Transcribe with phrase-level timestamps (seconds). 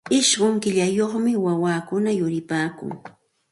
[0.19, 2.91] Ishqun killayuqmi wawakuna yuripaakun.